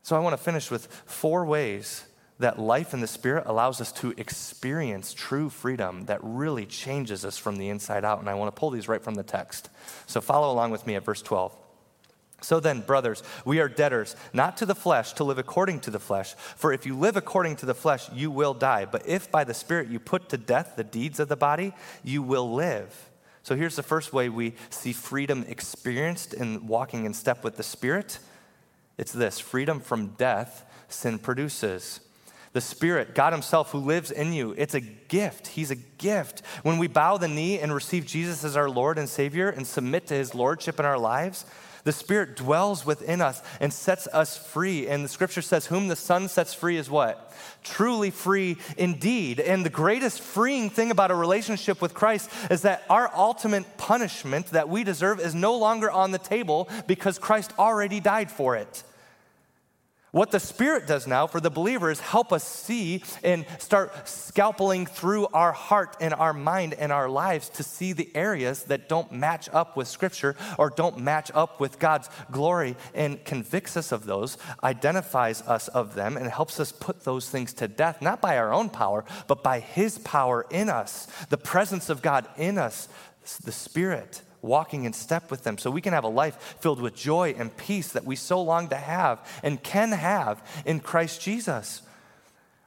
[0.08, 2.06] So I want to finish with four ways
[2.38, 7.36] that life in the Spirit allows us to experience true freedom that really changes us
[7.36, 8.18] from the inside out.
[8.18, 9.68] And I want to pull these right from the text.
[10.06, 11.54] So follow along with me at verse 12.
[12.40, 16.00] So then, brothers, we are debtors, not to the flesh, to live according to the
[16.00, 16.32] flesh.
[16.32, 18.86] For if you live according to the flesh, you will die.
[18.86, 22.22] But if by the Spirit you put to death the deeds of the body, you
[22.22, 23.10] will live.
[23.42, 27.62] So here's the first way we see freedom experienced in walking in step with the
[27.62, 28.20] Spirit
[28.98, 32.00] it's this freedom from death sin produces.
[32.52, 35.48] The Spirit, God Himself, who lives in you, it's a gift.
[35.48, 36.42] He's a gift.
[36.62, 40.06] When we bow the knee and receive Jesus as our Lord and Savior and submit
[40.08, 41.44] to His Lordship in our lives,
[41.84, 44.88] the Spirit dwells within us and sets us free.
[44.88, 47.32] And the scripture says, Whom the Son sets free is what?
[47.62, 49.40] Truly free indeed.
[49.40, 54.48] And the greatest freeing thing about a relationship with Christ is that our ultimate punishment
[54.48, 58.82] that we deserve is no longer on the table because Christ already died for it.
[60.10, 64.86] What the Spirit does now for the believer is help us see and start scalping
[64.86, 69.12] through our heart and our mind and our lives to see the areas that don't
[69.12, 74.06] match up with Scripture or don't match up with God's glory and convicts us of
[74.06, 78.38] those, identifies us of them, and helps us put those things to death, not by
[78.38, 82.88] our own power, but by His power in us, the presence of God in us,
[83.44, 86.94] the Spirit walking in step with them so we can have a life filled with
[86.94, 91.82] joy and peace that we so long to have and can have in Christ Jesus.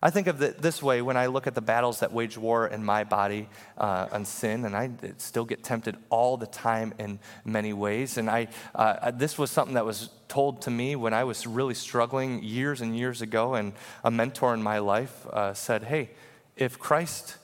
[0.03, 2.65] I think of it this way when I look at the battles that wage war
[2.67, 7.19] in my body uh, on sin, and I still get tempted all the time in
[7.45, 8.17] many ways.
[8.17, 11.75] And I, uh, this was something that was told to me when I was really
[11.75, 13.53] struggling years and years ago.
[13.53, 16.09] And a mentor in my life uh, said, Hey,
[16.55, 17.37] if Christ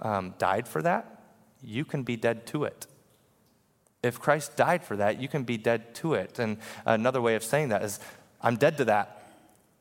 [0.00, 1.20] um, died for that,
[1.64, 2.86] you can be dead to it
[4.04, 6.38] if Christ died for that, you can be dead to it.
[6.38, 7.98] And another way of saying that is,
[8.42, 9.22] I'm dead to that.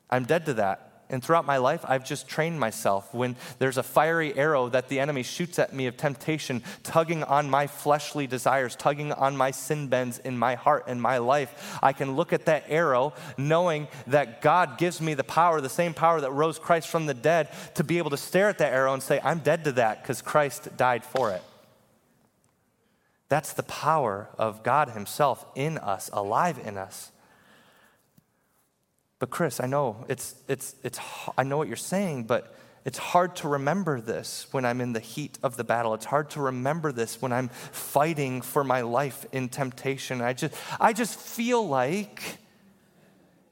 [0.10, 0.90] I'm dead to that.
[1.10, 3.14] And throughout my life, I've just trained myself.
[3.14, 7.50] When there's a fiery arrow that the enemy shoots at me of temptation, tugging on
[7.50, 11.94] my fleshly desires, tugging on my sin bends in my heart and my life, I
[11.94, 16.20] can look at that arrow knowing that God gives me the power, the same power
[16.22, 19.04] that rose Christ from the dead, to be able to stare at that arrow and
[19.04, 21.44] say, I'm dead to that because Christ died for it.
[23.34, 27.12] That's the power of God Himself in us, alive in us.
[29.17, 31.00] But Chris, I know it's it's it's
[31.36, 35.00] I know what you're saying, but it's hard to remember this when I'm in the
[35.00, 35.96] heat of the battle.
[35.96, 40.22] It's hard to remember this when I'm fighting for my life in temptation.
[40.22, 42.38] I just I just feel like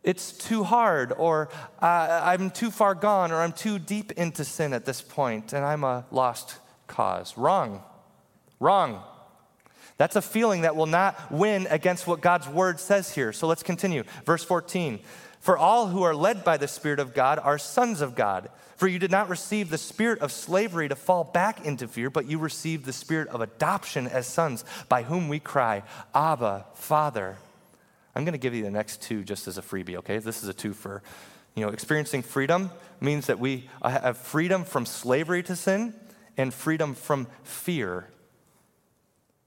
[0.03, 1.49] it's too hard, or
[1.81, 5.65] uh, I'm too far gone, or I'm too deep into sin at this point, and
[5.65, 7.35] I'm a lost cause.
[7.35, 7.81] Wrong.
[8.59, 9.01] Wrong.
[10.01, 13.31] That's a feeling that will not win against what God's word says here.
[13.31, 14.01] So let's continue.
[14.25, 14.99] Verse 14.
[15.41, 18.49] For all who are led by the Spirit of God are sons of God.
[18.77, 22.25] For you did not receive the spirit of slavery to fall back into fear, but
[22.25, 25.83] you received the spirit of adoption as sons, by whom we cry,
[26.15, 27.37] Abba, Father.
[28.15, 30.17] I'm going to give you the next two just as a freebie, okay?
[30.17, 31.03] This is a two for,
[31.53, 35.93] you know, experiencing freedom means that we have freedom from slavery to sin
[36.37, 38.07] and freedom from fear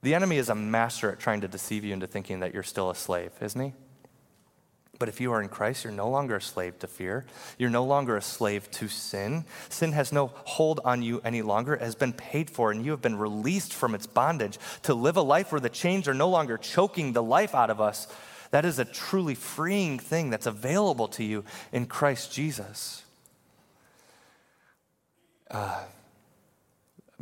[0.05, 2.91] the enemy is a master at trying to deceive you into thinking that you're still
[2.91, 3.73] a slave, isn't he?
[4.99, 7.25] But if you are in Christ, you're no longer a slave to fear.
[7.57, 9.45] You're no longer a slave to sin.
[9.67, 11.73] Sin has no hold on you any longer.
[11.73, 15.17] It has been paid for, and you have been released from its bondage to live
[15.17, 18.07] a life where the chains are no longer choking the life out of us.
[18.51, 23.03] That is a truly freeing thing that's available to you in Christ Jesus.
[25.49, 25.83] Uh,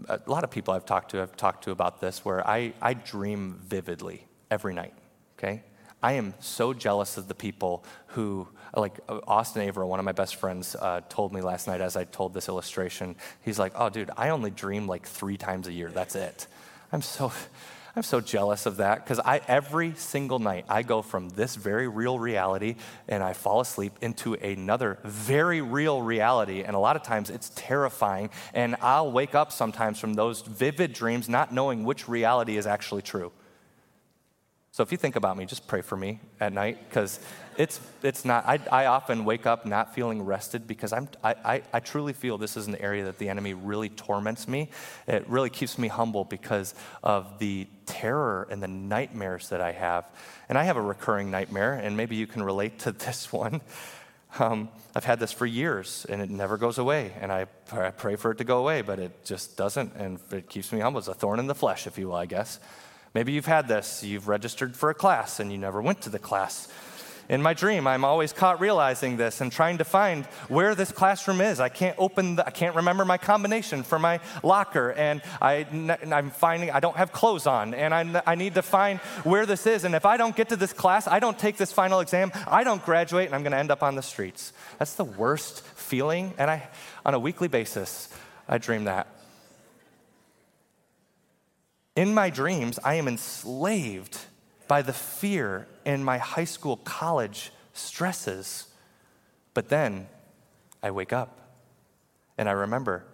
[0.09, 2.93] a lot of people I've talked to have talked to about this where I, I
[2.93, 4.93] dream vividly every night,
[5.37, 5.63] okay?
[6.01, 10.11] I am so jealous of the people who, like uh, Austin Averill, one of my
[10.11, 13.15] best friends, uh, told me last night as I told this illustration.
[13.41, 15.89] He's like, oh, dude, I only dream like three times a year.
[15.89, 16.47] That's it.
[16.91, 17.31] I'm so,
[17.95, 21.87] I'm so jealous of that because I every single night I go from this very
[21.87, 22.75] real reality
[23.07, 27.51] and I fall asleep into another very real reality and a lot of times it's
[27.55, 32.65] terrifying and I'll wake up sometimes from those vivid dreams not knowing which reality is
[32.65, 33.31] actually true.
[34.71, 37.19] So if you think about me, just pray for me at night because
[37.57, 41.61] it's, it's not, I, I often wake up not feeling rested because I'm, I, I,
[41.73, 44.69] I truly feel this is an area that the enemy really torments me.
[45.07, 46.73] It really keeps me humble because
[47.03, 50.05] of the terror and the nightmares that I have.
[50.49, 53.61] And I have a recurring nightmare, and maybe you can relate to this one.
[54.39, 57.13] Um, I've had this for years and it never goes away.
[57.21, 59.93] And I, I pray for it to go away, but it just doesn't.
[59.95, 60.99] And it keeps me humble.
[60.99, 62.59] It's a thorn in the flesh, if you will, I guess.
[63.13, 64.03] Maybe you've had this.
[64.03, 66.67] You've registered for a class and you never went to the class.
[67.29, 71.39] In my dream, I'm always caught realizing this and trying to find where this classroom
[71.39, 71.61] is.
[71.61, 75.65] I can't open, the, I can't remember my combination for my locker, and I,
[76.11, 79.65] I'm finding I don't have clothes on, and I, I need to find where this
[79.65, 79.85] is.
[79.85, 82.65] And if I don't get to this class, I don't take this final exam, I
[82.65, 84.51] don't graduate, and I'm going to end up on the streets.
[84.77, 86.67] That's the worst feeling, and I,
[87.05, 88.09] on a weekly basis,
[88.49, 89.07] I dream that.
[91.95, 94.19] In my dreams, I am enslaved
[94.73, 98.65] by the fear in my high school, college stresses.
[99.53, 100.07] But then
[100.81, 101.37] I wake up
[102.39, 103.05] and I remember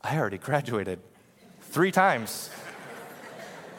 [0.00, 1.00] I already graduated
[1.60, 2.48] three times.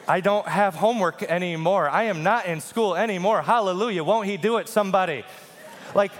[0.06, 1.88] I don't have homework anymore.
[1.88, 3.42] I am not in school anymore.
[3.42, 4.04] Hallelujah.
[4.04, 5.24] Won't he do it, somebody?
[5.96, 6.12] Like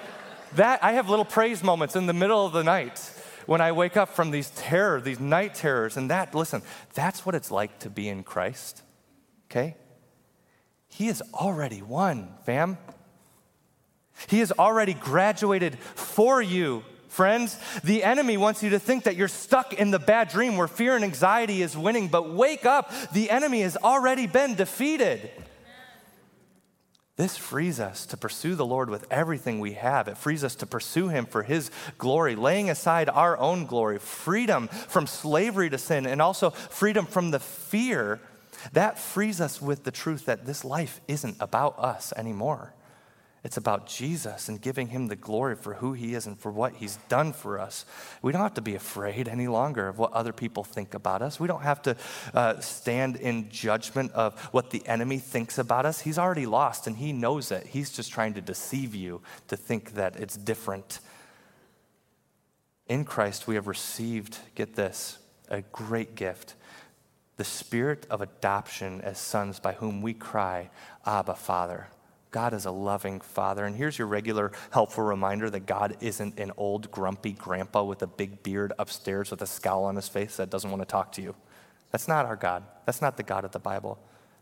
[0.57, 2.98] that, I have little praise moments in the middle of the night
[3.46, 5.96] when I wake up from these terror, these night terrors.
[5.96, 6.62] And that, listen,
[6.94, 8.82] that's what it's like to be in Christ.
[9.48, 9.76] Okay?
[10.97, 12.78] He has already won, fam.
[14.28, 17.59] He has already graduated for you, friends.
[17.84, 20.97] The enemy wants you to think that you're stuck in the bad dream where fear
[20.97, 22.90] and anxiety is winning, but wake up.
[23.12, 25.30] The enemy has already been defeated.
[27.16, 30.09] This frees us to pursue the Lord with everything we have.
[30.09, 34.68] It frees us to pursue Him for His glory, laying aside our own glory, freedom
[34.68, 38.18] from slavery to sin, and also freedom from the fear
[38.72, 42.74] that frees us with the truth that this life isn't about us anymore.
[43.46, 46.74] It's about Jesus and giving him the glory for who he is and for what
[46.74, 47.84] he's done for us.
[48.20, 51.38] We don't have to be afraid any longer of what other people think about us.
[51.38, 51.96] We don't have to
[52.34, 56.00] uh, stand in judgment of what the enemy thinks about us.
[56.00, 57.68] He's already lost and he knows it.
[57.68, 60.98] He's just trying to deceive you to think that it's different.
[62.88, 66.55] In Christ, we have received, get this, a great gift
[67.37, 70.70] the spirit of adoption as sons by whom we cry,
[71.05, 71.89] Abba, Father.
[72.30, 73.64] God is a loving father.
[73.64, 78.07] And here's your regular helpful reminder that God isn't an old, grumpy grandpa with a
[78.07, 81.22] big beard upstairs with a scowl on his face that doesn't want to talk to
[81.22, 81.34] you.
[81.93, 82.64] That's not our God.
[82.84, 83.99] That's not the God of the Bible.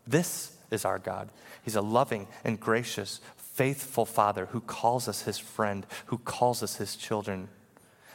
[0.07, 1.29] This is our God.
[1.63, 6.75] He's a loving and gracious, faithful father who calls us his friend, who calls us
[6.75, 7.47] his children.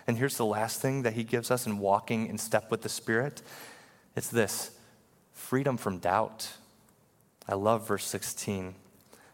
[0.07, 2.89] And here's the last thing that he gives us in walking in step with the
[2.89, 3.43] Spirit
[4.17, 4.71] it's this
[5.33, 6.53] freedom from doubt.
[7.49, 8.69] I love verse 16.
[8.69, 8.75] It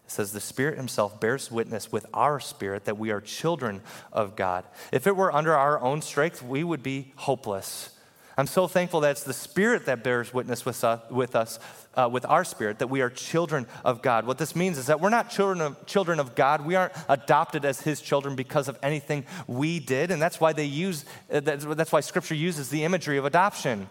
[0.06, 4.64] says, The Spirit Himself bears witness with our spirit that we are children of God.
[4.92, 7.90] If it were under our own strength, we would be hopeless.
[8.38, 11.58] I'm so thankful that it's the Spirit that bears witness with us, with, us,
[11.94, 14.26] uh, with our spirit, that we are children of God.
[14.26, 16.66] What this means is that we're not children of, children of God.
[16.66, 20.10] We aren't adopted as His children because of anything we did.
[20.10, 23.88] And that's why they use, uh, that's why Scripture uses the imagery of adoption.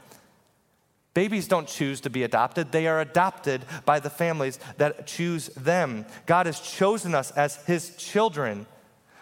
[1.16, 6.06] Babies don't choose to be adopted, they are adopted by the families that choose them.
[6.26, 8.68] God has chosen us as His children.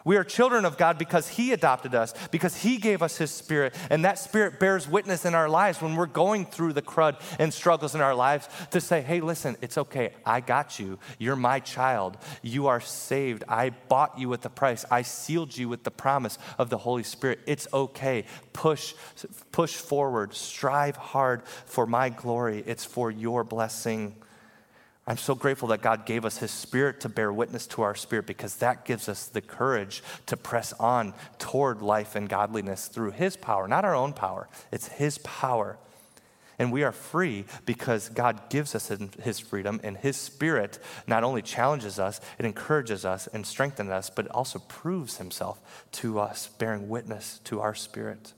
[0.06, 3.76] We are children of God because He adopted us, because He gave us His Spirit.
[3.90, 7.54] And that Spirit bears witness in our lives when we're going through the crud and
[7.54, 10.14] struggles in our lives to say, hey, listen, it's okay.
[10.26, 11.00] I got you.
[11.20, 12.18] You're my child.
[12.42, 13.44] You are saved.
[13.48, 14.86] I bought you with the price.
[14.92, 17.40] I sealed you with the promise of the Holy Spirit.
[17.46, 18.26] It's okay.
[18.54, 18.94] Push,
[19.52, 20.34] push forward.
[20.34, 22.64] Strive hard for my glory.
[22.66, 24.16] It's for your blessing.
[25.06, 28.26] I'm so grateful that God gave us His Spirit to bear witness to our spirit
[28.26, 33.36] because that gives us the courage to press on toward life and godliness through His
[33.36, 34.48] power, not our own power.
[34.72, 35.78] It's His power.
[36.58, 38.90] And we are free because God gives us
[39.22, 44.10] His freedom, and His Spirit not only challenges us, it encourages us and strengthens us,
[44.10, 45.60] but also proves Himself
[45.94, 48.34] to us, bearing witness to our spirit.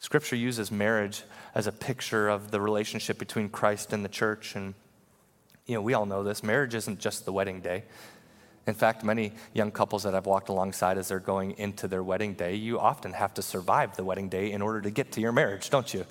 [0.00, 1.22] Scripture uses marriage
[1.54, 4.54] as a picture of the relationship between Christ and the church.
[4.54, 4.74] And
[5.66, 7.84] you know, we all know this marriage isn't just the wedding day.
[8.66, 12.34] In fact, many young couples that I've walked alongside as they're going into their wedding
[12.34, 15.32] day, you often have to survive the wedding day in order to get to your
[15.32, 16.06] marriage, don't you?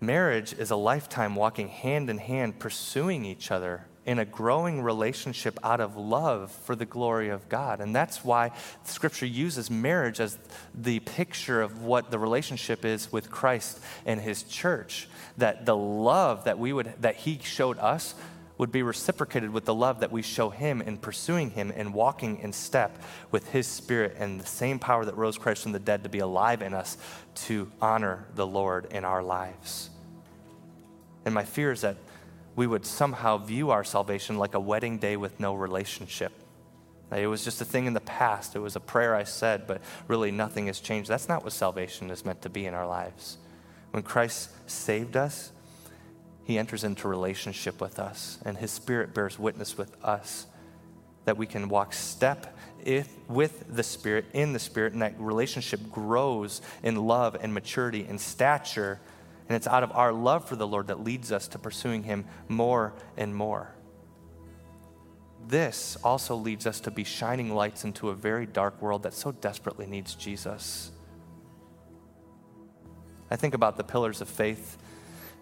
[0.00, 5.58] Marriage is a lifetime walking hand in hand, pursuing each other in a growing relationship
[5.64, 7.80] out of love for the glory of God.
[7.80, 8.52] And that's why
[8.84, 10.38] Scripture uses marriage as
[10.74, 15.08] the picture of what the relationship is with Christ and His church.
[15.38, 18.14] That the love that we would that He showed us
[18.58, 22.38] would be reciprocated with the love that we show Him in pursuing Him and walking
[22.38, 23.02] in step
[23.32, 26.20] with His Spirit and the same power that rose Christ from the dead to be
[26.20, 26.96] alive in us
[27.34, 29.90] to honor the Lord in our lives.
[31.24, 31.96] And my fear is that
[32.56, 36.32] we would somehow view our salvation like a wedding day with no relationship.
[37.14, 38.56] It was just a thing in the past.
[38.56, 41.08] It was a prayer I said, but really nothing has changed.
[41.08, 43.38] That's not what salvation is meant to be in our lives.
[43.92, 45.52] When Christ saved us,
[46.42, 50.46] he enters into relationship with us, and his spirit bears witness with us
[51.26, 55.90] that we can walk step if, with the Spirit, in the Spirit, and that relationship
[55.90, 59.00] grows in love and maturity and stature.
[59.48, 62.24] And it's out of our love for the Lord that leads us to pursuing Him
[62.48, 63.74] more and more.
[65.46, 69.30] This also leads us to be shining lights into a very dark world that so
[69.30, 70.90] desperately needs Jesus.
[73.30, 74.78] I think about the pillars of faith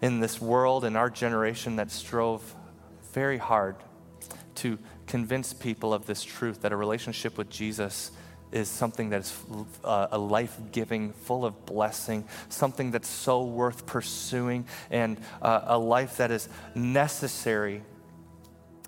[0.01, 2.55] in this world and our generation that strove
[3.13, 3.77] very hard
[4.55, 4.77] to
[5.07, 8.11] convince people of this truth that a relationship with Jesus
[8.55, 9.37] is something that is
[9.83, 15.77] uh, a life giving, full of blessing, something that's so worth pursuing, and uh, a
[15.77, 17.83] life that is necessary.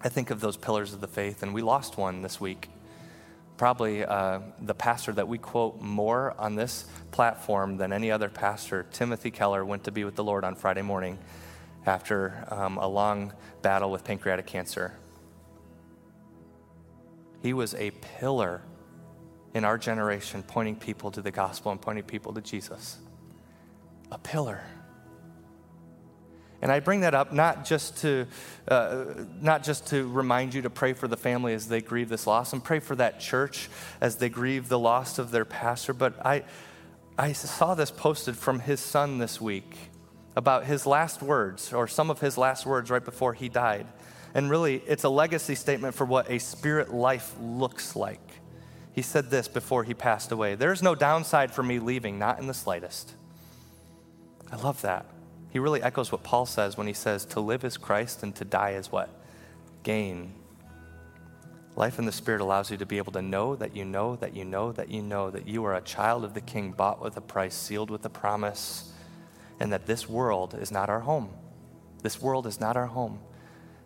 [0.01, 2.69] I think of those pillars of the faith, and we lost one this week.
[3.57, 8.85] Probably uh, the pastor that we quote more on this platform than any other pastor,
[8.93, 11.17] Timothy Keller, went to be with the Lord on Friday morning
[11.85, 14.93] after um, a long battle with pancreatic cancer.
[17.41, 18.61] He was a pillar
[19.57, 22.97] in our generation, pointing people to the gospel and pointing people to Jesus.
[24.11, 24.61] A pillar.
[26.61, 28.25] And I bring that up not just to
[28.67, 29.05] uh,
[29.41, 32.53] not just to remind you to pray for the family as they grieve this loss,
[32.53, 33.69] and pray for that church
[34.01, 35.93] as they grieve the loss of their pastor.
[35.93, 36.43] But I
[37.17, 39.75] I saw this posted from his son this week
[40.35, 43.87] about his last words, or some of his last words right before he died.
[44.33, 48.26] And really, it's a legacy statement for what a spirit life looks like.
[48.97, 52.47] He said this before he passed away There's no downside for me leaving, not in
[52.47, 53.13] the slightest.
[54.51, 55.05] I love that.
[55.51, 58.43] He really echoes what Paul says when he says, To live is Christ and to
[58.43, 59.11] die is what?
[59.83, 60.33] Gain.
[61.75, 64.35] Life in the Spirit allows you to be able to know that you know that
[64.35, 67.15] you know that you know that you are a child of the King, bought with
[67.17, 68.91] a price, sealed with a promise,
[69.59, 71.29] and that this world is not our home.
[72.01, 73.19] This world is not our home.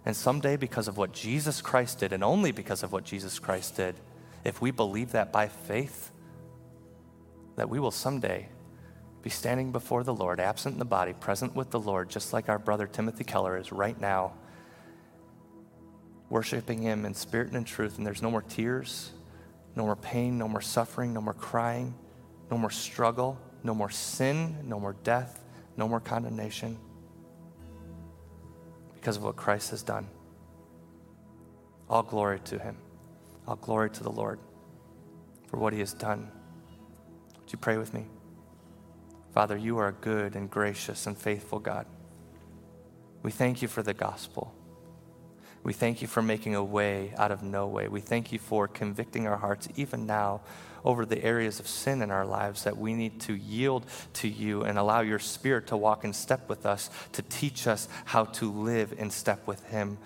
[0.05, 3.75] And someday, because of what Jesus Christ did, and only because of what Jesus Christ
[3.75, 3.95] did,
[4.43, 6.11] if we believe that by faith,
[7.55, 8.49] that we will someday
[9.21, 12.49] be standing before the Lord, absent in the body, present with the Lord, just like
[12.49, 14.33] our brother Timothy Keller is right now,
[16.29, 17.97] worshiping Him in spirit and in truth.
[17.97, 19.11] And there's no more tears,
[19.75, 21.93] no more pain, no more suffering, no more crying,
[22.49, 25.43] no more struggle, no more sin, no more death,
[25.77, 26.77] no more condemnation
[28.95, 30.07] because of what Christ has done.
[31.89, 32.77] All glory to him.
[33.47, 34.39] All glory to the Lord
[35.47, 36.31] for what he has done.
[37.39, 38.05] Would you pray with me?
[39.33, 41.85] Father, you are a good and gracious and faithful God.
[43.23, 44.53] We thank you for the gospel.
[45.63, 47.87] We thank you for making a way out of no way.
[47.87, 50.41] We thank you for convicting our hearts even now
[50.83, 54.63] over the areas of sin in our lives that we need to yield to you
[54.63, 58.51] and allow your spirit to walk in step with us to teach us how to
[58.51, 59.99] live in step with him.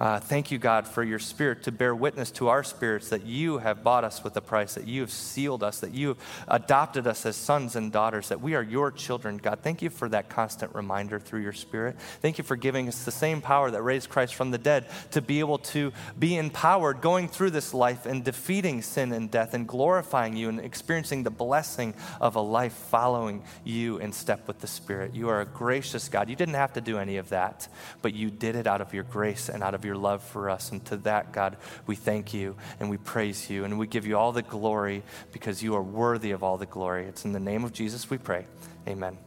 [0.00, 3.58] Uh, thank you, God, for your spirit to bear witness to our spirits that you
[3.58, 7.06] have bought us with a price, that you have sealed us, that you have adopted
[7.06, 9.58] us as sons and daughters, that we are your children, God.
[9.62, 11.98] Thank you for that constant reminder through your spirit.
[12.22, 15.20] Thank you for giving us the same power that raised Christ from the dead to
[15.20, 19.68] be able to be empowered going through this life and defeating sin and death and
[19.68, 21.92] glorifying you and experiencing the blessing
[22.22, 25.14] of a life following you in step with the Spirit.
[25.14, 26.30] You are a gracious God.
[26.30, 27.68] You didn't have to do any of that,
[28.00, 30.48] but you did it out of your grace and out of your your love for
[30.48, 30.70] us.
[30.70, 34.16] And to that, God, we thank you and we praise you and we give you
[34.16, 37.06] all the glory because you are worthy of all the glory.
[37.06, 38.46] It's in the name of Jesus we pray.
[38.86, 39.18] Amen.